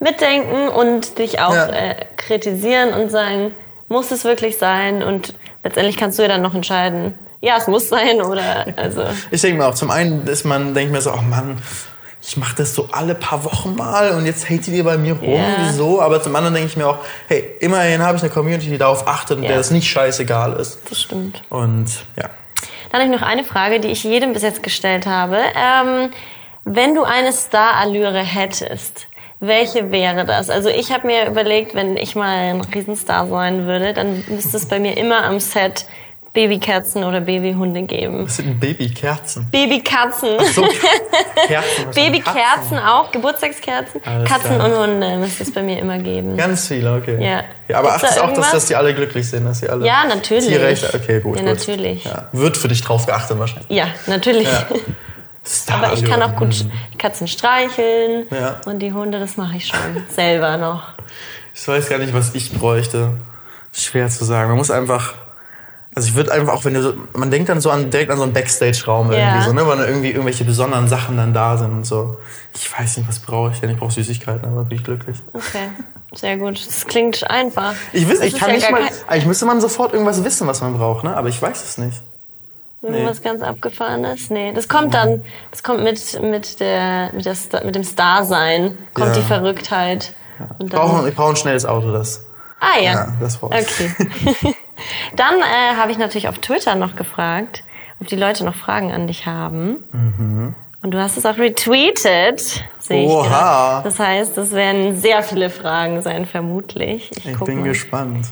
[0.00, 1.68] mitdenken und dich auch Ja.
[1.68, 3.54] äh, kritisieren und sagen,
[3.88, 5.02] muss es wirklich sein?
[5.02, 5.34] Und
[5.64, 9.04] letztendlich kannst du ja dann noch entscheiden, ja, es muss sein oder also.
[9.30, 11.58] Ich denke mir auch, zum einen ist man, denke ich mir so, oh Mann,
[12.20, 15.30] ich mache das so alle paar Wochen mal und jetzt hatet ihr bei mir rum,
[15.34, 15.44] Ja.
[15.60, 16.02] wieso?
[16.02, 19.06] Aber zum anderen denke ich mir auch, hey, immerhin habe ich eine Community, die darauf
[19.06, 19.50] achtet und Ja.
[19.50, 20.80] der das nicht scheißegal ist.
[20.90, 21.42] Das stimmt.
[21.48, 22.28] Und ja.
[22.90, 25.36] Dann habe ich noch eine Frage, die ich jedem bis jetzt gestellt habe.
[25.54, 26.10] Ähm,
[26.64, 29.06] wenn du eine Star-Allüre hättest,
[29.40, 30.50] welche wäre das?
[30.50, 34.66] Also ich habe mir überlegt, wenn ich mal ein Riesenstar sein würde, dann müsste es
[34.66, 35.86] bei mir immer am Set
[36.34, 38.24] Babykatzen oder Babyhunde geben.
[38.24, 39.48] Das sind Babykerzen.
[39.50, 40.28] Babykatzen.
[40.52, 40.62] So,
[41.46, 41.86] Kerzen.
[41.86, 44.00] was Babykerzen auch, Geburtstagskerzen.
[44.04, 44.66] Alles Katzen klar.
[44.66, 46.36] und Hunde müsste es bei mir immer geben.
[46.36, 47.18] Ganz viele, okay.
[47.20, 47.42] Ja.
[47.76, 50.04] aber Gibt's da achtest auch, dass, dass die alle glücklich sind, dass sie alle Ja,
[50.06, 50.46] natürlich.
[50.46, 51.36] Tierrechte, okay, gut.
[51.36, 51.58] Ja, gut.
[51.58, 52.04] natürlich.
[52.04, 52.28] Ja.
[52.32, 53.70] Wird für dich drauf geachtet wahrscheinlich.
[53.70, 54.46] Ja, natürlich.
[54.46, 54.66] Ja.
[55.70, 56.64] Aber ich kann auch gut
[56.98, 58.60] Katzen streicheln Ja.
[58.66, 59.78] und die Hunde, das mache ich schon
[60.14, 60.82] selber noch.
[61.54, 63.10] Ich weiß gar nicht, was ich bräuchte.
[63.72, 64.48] Schwer zu sagen.
[64.48, 65.14] Man muss einfach.
[65.94, 68.18] Also ich würde einfach auch, wenn du so, man denkt dann so an direkt an
[68.18, 69.18] so einen Backstage-Raum Ja.
[69.18, 72.18] irgendwie so, ne, weil da irgendwie irgendwelche besonderen Sachen dann da sind und so.
[72.54, 73.70] Ich weiß nicht, was brauche ich denn?
[73.70, 75.16] Ich brauche Süßigkeiten, aber bin ich glücklich.
[75.32, 75.70] Okay,
[76.14, 76.64] sehr gut.
[76.64, 77.74] Das klingt einfach.
[77.92, 80.60] Ich weiß, Das ich kann ja nicht mal, eigentlich müsste man sofort irgendwas wissen, was
[80.60, 82.00] man braucht, ne, aber ich weiß es nicht.
[82.94, 84.30] Irgendwas ganz abgefahrenes?
[84.30, 89.08] Nee, das kommt dann, das kommt mit, mit der, mit der, mit dem Star-Sein, kommt
[89.08, 89.14] Ja.
[89.14, 90.12] die Verrücktheit.
[90.58, 92.24] Und Ich brauche, brauche ein schnelles Auto, das.
[92.60, 92.92] ah ja.
[92.92, 93.66] Ja, das brauche ich.
[93.66, 94.54] Okay.
[95.16, 97.64] dann äh, habe ich natürlich auf Twitter noch gefragt,
[98.00, 99.78] ob die Leute noch Fragen an dich haben.
[99.92, 100.54] Mhm.
[100.80, 103.80] Und du hast es auch retweetet, sehe ich Oha.
[103.82, 107.10] Das heißt, das werden sehr viele Fragen sein, vermutlich.
[107.16, 107.68] Ich, Ich guck bin mal.
[107.68, 108.28] gespannt.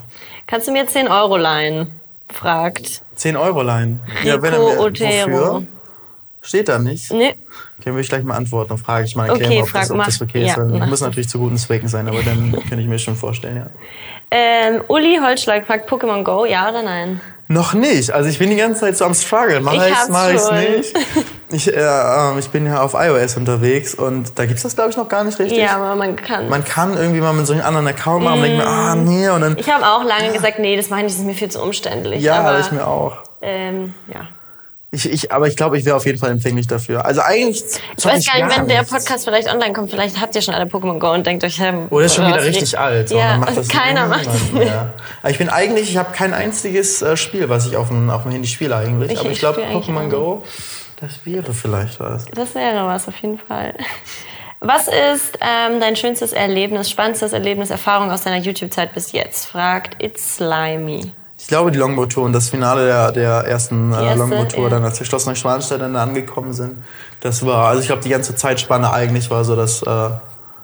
[0.47, 1.99] Kannst du mir 10 Euro leihen?
[2.29, 3.01] Fragt.
[3.15, 3.99] 10 Euro leihen.
[4.23, 5.31] Rico wenn er mir- Otero.
[5.31, 5.63] wofür?
[6.41, 7.11] Steht da nicht?
[7.11, 7.35] Nee.
[7.79, 8.69] Okay, will ich gleich mal antworten.
[8.69, 10.55] Dann frage ich mal erklären, Okay, ob, das, ob das okay ist.
[10.57, 13.57] Ja, mach muss natürlich zu guten Zwecken sein, aber dann kann ich mir schon vorstellen,
[13.57, 13.65] ja.
[14.31, 17.21] Ähm, Uli Holzschlag fragt Pokémon Go, ja oder nein?
[17.49, 18.11] Noch nicht.
[18.11, 19.61] Also ich bin die ganze Zeit so am Struggle.
[19.61, 20.93] Mach Ich hab's mach ich's nicht.
[21.49, 24.97] Ich, äh, ähm, ich bin ja auf iOS unterwegs und da gibt's das, glaube ich,
[24.97, 25.57] noch gar nicht richtig.
[25.57, 26.49] Ja, aber man kann.
[26.49, 29.29] Man kann irgendwie mal mit so einem anderen Account machen und denkt mir, ah, nee,
[29.29, 31.49] und dann, ich habe auch lange gesagt, nee, das meine ich, das ist mir viel
[31.49, 32.21] zu umständlich.
[32.21, 33.19] ja, aber ich mir auch.
[33.41, 34.27] ähm, ja.
[34.89, 37.05] Ich, ich, aber ich glaube, ich wäre auf jeden Fall empfänglich dafür.
[37.05, 37.61] Also eigentlich.
[37.97, 40.63] Ich weiß gar nicht, wenn der Podcast vielleicht online kommt, vielleicht habt ihr schon alle
[40.65, 43.09] Pokémon Go und denkt euch, hey, Oder ist schon wieder richtig alt.
[43.09, 44.33] so, Ja, dann macht das keiner macht das.
[44.53, 48.23] Aber ich bin eigentlich, ich habe kein einziges äh, Spiel, was ich auf dem, auf
[48.23, 49.11] dem Handy spiele eigentlich.
[49.11, 50.43] Ich- aber ich ich glaube, Pokémon Go,
[51.01, 52.23] das wäre vielleicht was.
[52.33, 53.73] Das wäre was, auf jeden Fall.
[54.61, 59.45] Was ist ähm, dein schönstes Erlebnis, spannendstes Erlebnis, Erfahrung aus deiner YouTube-Zeit bis jetzt?
[59.47, 61.11] Fragt It's Slimy.
[61.47, 64.69] Ich glaube, die Longboard-Tour und das Finale der, der ersten äh, erste, Longboard-Tour, ja.
[64.69, 66.75] dann als wir Schloss Neuschwanstein dann angekommen sind,
[67.21, 70.09] das war, also ich glaube, die ganze Zeitspanne eigentlich war so das, äh,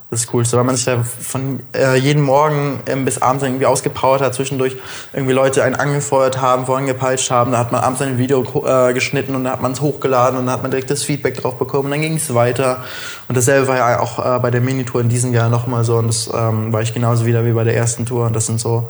[0.10, 4.20] das Coolste, weil man sich da von äh, jeden Morgen ähm, bis abends irgendwie ausgepowert
[4.20, 4.76] hat, zwischendurch
[5.14, 9.36] irgendwie Leute einen angefeuert haben, vorangepeitscht haben, da hat man abends ein Video äh, geschnitten
[9.36, 11.86] und dann hat man es hochgeladen und dann hat man direkt das Feedback drauf bekommen
[11.86, 12.84] und dann ging es weiter
[13.30, 16.10] und dasselbe war ja auch äh, bei der Minitour in diesem Jahr nochmal so und
[16.10, 18.90] das ähm, war ich genauso wieder wie bei der ersten Tour und das sind so,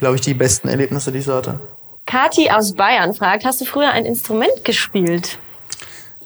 [0.00, 1.60] glaube ich, die besten Erlebnisse, die ich so hatte.
[2.06, 5.38] Kati aus Bayern fragt, hast du früher ein Instrument gespielt?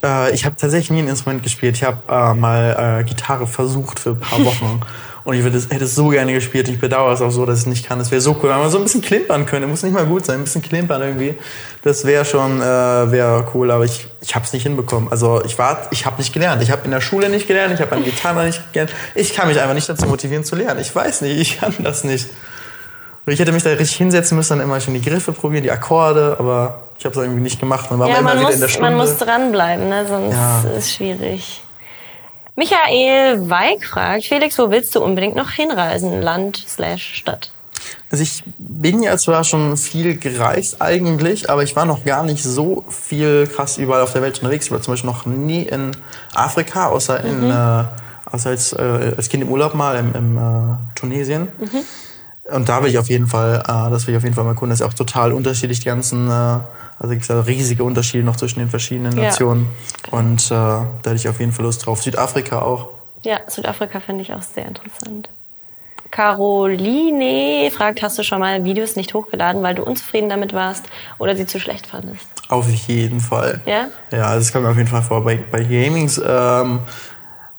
[0.03, 1.77] Äh, ich habe tatsächlich nie ein Instrument gespielt.
[1.77, 4.81] Ich habe äh, mal äh, Gitarre versucht für ein paar Wochen.
[5.25, 6.69] Und ich würde es- hätte es so gerne gespielt.
[6.69, 7.99] Ich bedauere es auch so, dass ich es nicht kann.
[7.99, 9.67] Das wäre so cool, wenn man so ein bisschen klimpern könnte.
[9.67, 11.35] Muss nicht mal gut sein, ein bisschen klimpern irgendwie.
[11.83, 15.11] Das wäre schon äh, wäre cool, aber ich, ich habe es nicht hinbekommen.
[15.11, 16.63] Also ich war, ich habe nicht gelernt.
[16.63, 17.73] Ich habe in der Schule nicht gelernt.
[17.75, 18.93] Ich habe an Gitarre nicht gelernt.
[19.15, 20.81] Ich kann mich einfach nicht dazu motivieren zu lernen.
[20.81, 22.29] Ich weiß nicht, ich kann das nicht.
[23.27, 25.71] Und ich hätte mich da richtig hinsetzen müssen, dann immer schon die Griffe probieren, die
[25.71, 27.87] Akkorde, aber ich habe es irgendwie nicht gemacht.
[27.91, 28.91] Dann war Ja, man immer man wieder muss, in der Stunde.
[28.91, 30.07] man muss dranbleiben, ne?
[30.07, 30.61] sonst Ja.
[30.61, 31.63] ist es schwierig.
[32.57, 36.23] Michael Weig fragt, Felix, wo willst du unbedingt noch hinreisen?
[36.23, 37.51] Land slash Stadt.
[38.11, 42.43] Also ich bin ja zwar schon viel gereist eigentlich, aber ich war noch gar nicht
[42.45, 44.67] so viel krass überall auf der Welt unterwegs.
[44.67, 45.91] Ich war zum Beispiel noch nie in
[46.35, 47.85] Afrika, außer in äh,
[48.31, 51.49] außer als, äh, als Kind im Urlaub mal im, im äh, Tunesien.
[52.44, 54.50] Und da will ich auf jeden Fall, äh, das will ich auf jeden Fall mal
[54.50, 54.70] erkunden.
[54.70, 58.37] Das ist auch total unterschiedlich, die ganzen, äh, also gibt es ja riesige Unterschiede noch
[58.37, 59.24] zwischen den verschiedenen Ja.
[59.24, 59.66] Nationen.
[60.11, 62.02] Und äh, da hätte ich auf jeden Fall Lust drauf.
[62.02, 62.88] Südafrika auch.
[63.22, 65.30] Ja, Südafrika finde ich auch sehr interessant.
[66.11, 70.85] Caroline fragt, hast du schon mal Videos nicht hochgeladen, weil du unzufrieden damit warst
[71.18, 72.26] oder sie zu schlecht fandest?
[72.50, 73.61] Auf jeden Fall.
[73.66, 73.87] Ja?
[74.12, 75.24] Ja, also das kommt mir auf jeden Fall vor.
[75.24, 76.80] Bei, bei Gamings, ähm,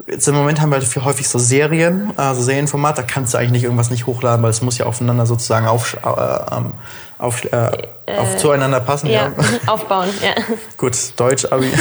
[0.07, 3.51] jetzt im Moment haben wir halt häufig so Serien, also Serienformat, da kannst du eigentlich
[3.51, 6.73] nicht irgendwas nicht hochladen, weil es muss ja aufeinander sozusagen auf, äh, ähm,
[7.17, 7.71] auf, äh,
[8.17, 9.07] auf zueinander passen.
[9.07, 9.31] Ja,
[9.65, 10.41] aufbauen, ja.
[10.77, 11.71] Gut, Deutsch, Abi.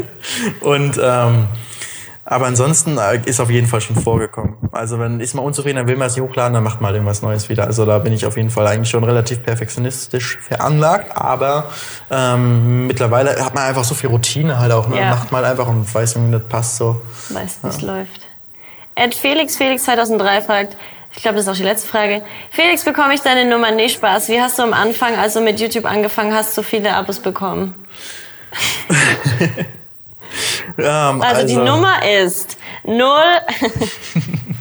[0.60, 1.48] Und ähm,
[2.26, 4.56] aber ansonsten äh, ist auf jeden Fall schon vorgekommen.
[4.72, 7.20] Also wenn ist mal unzufrieden, dann will man es nicht hochladen, dann macht mal irgendwas
[7.20, 7.66] Neues wieder.
[7.66, 11.14] Also da bin ich auf jeden Fall eigentlich schon relativ perfektionistisch veranlagt.
[11.16, 11.70] Aber
[12.10, 14.88] ähm, mittlerweile hat man einfach so viel Routine halt auch.
[14.88, 14.98] Ne?
[14.98, 15.10] Ja.
[15.10, 17.02] Macht mal einfach und weiß, wie das passt so.
[17.28, 18.26] Weiß, wie es läuft.
[18.94, 20.76] Ed Felix Felix 2003 fragt,
[21.14, 22.22] ich glaube, das ist auch die letzte Frage.
[22.50, 23.70] Felix, bekomme ich deine Nummer?
[23.70, 24.28] Nee, Spaß.
[24.30, 27.74] Wie hast du am Anfang, als du mit YouTube angefangen hast, so viele Abos bekommen?
[30.78, 33.40] Ähm, Also, die Nummer ist null.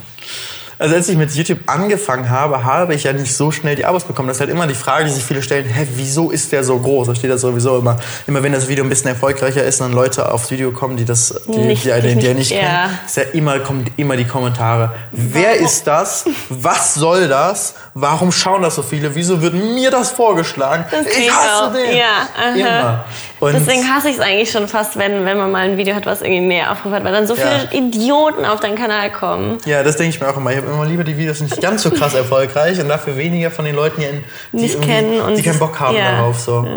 [0.80, 4.04] Also als ich mit YouTube angefangen habe, habe ich ja nicht so schnell die Abos
[4.04, 4.28] bekommen.
[4.28, 6.78] Das ist halt immer die Frage, die sich viele stellen, hä, wieso ist der so
[6.80, 7.08] groß?
[7.08, 9.96] Da steht das sowieso immer, immer wenn das Video ein bisschen erfolgreicher ist und dann
[9.96, 12.58] Leute aufs Video kommen, die das, die, Nicht- die, die, die, die nicht ja.
[12.60, 14.94] kennen, ist ja immer, kommen immer die Kommentare.
[15.12, 16.26] Wer ist das?
[16.50, 17.76] Was soll das?
[17.94, 19.14] Warum schauen das so viele?
[19.16, 20.86] Wieso wird mir das vorgeschlagen?
[20.90, 21.74] Das ich hasse auch.
[21.74, 21.96] den.
[21.96, 22.28] Ja.
[22.56, 23.06] Immer.
[23.40, 26.06] Und Deswegen hasse ich es eigentlich schon fast, wenn, wenn man mal ein Video hat,
[26.06, 27.44] was irgendwie mehr Aufrufe hat, weil dann so Ja.
[27.70, 29.58] viele Idioten auf deinen Kanal kommen.
[29.66, 30.52] Ja, das denke ich mir auch immer.
[30.65, 34.02] Immer lieber die Videos nicht ganz so krass erfolgreich und dafür weniger von den Leuten,
[34.02, 36.12] die, die, Nicht kennen und- die keinen Bock haben ja.
[36.13, 36.39] darauf.
[36.39, 36.67] So.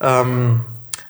[0.00, 0.60] Ähm,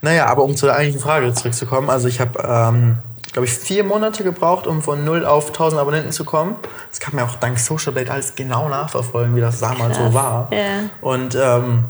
[0.00, 1.90] naja, aber um zur eigentlichen Frage zurückzukommen.
[1.90, 2.98] Also ich habe, ähm,
[3.32, 6.56] glaube ich, vier Monate gebraucht, um von 0 auf 1000 Abonnenten zu kommen.
[6.90, 10.08] Das kann man auch dank Social Blade alles genau nachverfolgen, wie das damals Krass.
[10.08, 10.48] so war.
[10.52, 10.60] Ja.
[11.00, 11.84] Und ähm,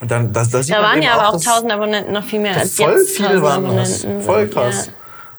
[0.00, 2.56] und dann, das, das Da waren ja aber auch dass- 1000 Abonnenten noch viel mehr
[2.56, 3.16] als voll jetzt.
[3.16, 4.06] viele 1000 waren das.
[4.24, 4.86] Voll krass.
[4.86, 4.92] Ja.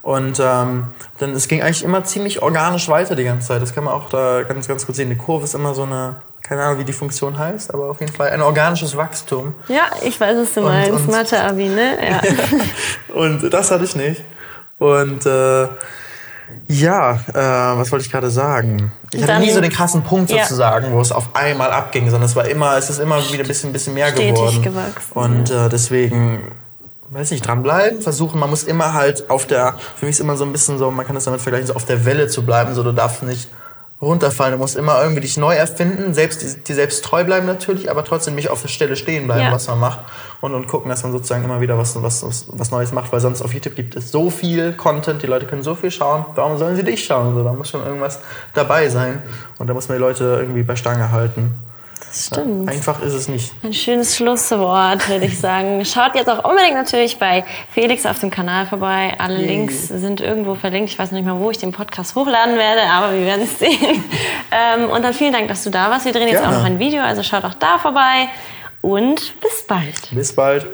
[0.10, 0.88] Und ähm,
[1.20, 3.62] dann es ging eigentlich immer ziemlich organisch weiter die ganze Zeit.
[3.62, 5.08] Das kann man auch da ganz, ganz gut sehen.
[5.12, 8.12] Die Kurve ist immer so eine, keine Ahnung, wie die Funktion heißt, aber auf jeden
[8.12, 9.54] Fall ein organisches Wachstum.
[9.68, 11.08] Ja, ich weiß, was du meinst.
[11.08, 11.92] Mathe-Abi, ne?
[12.10, 12.22] Ja.
[13.14, 14.24] Und das hatte ich nicht.
[14.80, 15.68] Und äh,
[16.68, 18.92] ja, äh, was wollte ich gerade sagen?
[19.14, 20.42] Ich hatte Dann- nie so den krassen Punkt Ja.
[20.42, 23.48] sozusagen, wo es auf einmal abging, sondern es war immer, es ist immer wieder ein
[23.48, 24.62] bisschen, bisschen mehr Stetig geworden.
[24.64, 26.52] gewachsen, Und äh, deswegen,
[27.12, 28.40] weiß nicht, dranbleiben, versuchen.
[28.40, 31.06] Man muss immer halt auf der, für mich ist immer so ein bisschen so, man
[31.06, 32.74] kann das damit vergleichen, so auf der Welle zu bleiben.
[32.76, 33.50] So, du darfst nicht
[34.02, 34.54] runterfallen.
[34.54, 38.36] Du musst immer irgendwie dich neu erfinden, selbst dir selbst treu bleiben natürlich, aber trotzdem
[38.36, 39.52] nicht auf der Stelle stehen bleiben, Ja.
[39.52, 40.00] was man macht
[40.40, 43.20] und, und gucken, dass man sozusagen immer wieder was, was, was, was Neues macht, weil
[43.20, 46.58] sonst auf YouTube gibt es so viel Content, die Leute können so viel schauen, warum
[46.58, 47.34] sollen sie dich schauen?
[47.36, 48.20] So, da muss schon irgendwas
[48.54, 49.22] dabei sein
[49.58, 51.56] und da muss man die Leute irgendwie bei Stange halten.
[52.10, 52.68] Das stimmt.
[52.68, 53.54] Einfach ist es nicht.
[53.64, 55.86] Ein schönes Schlusswort, würde ich sagen.
[55.86, 59.14] Schaut jetzt auch unbedingt natürlich bei Felix auf dem Kanal vorbei.
[59.20, 59.46] Alle Yay.
[59.46, 60.90] Links sind irgendwo verlinkt.
[60.90, 63.60] Ich weiß noch nicht mal, wo ich den Podcast hochladen werde, aber wir werden es
[63.60, 64.04] sehen.
[64.52, 66.06] Ähm, und dann vielen Dank, dass du da warst.
[66.06, 66.56] Wir drehen jetzt Gerne.
[66.56, 68.28] auch noch ein Video, also schaut auch da vorbei.
[68.82, 70.10] Und bis bald.
[70.12, 70.66] Bis bald.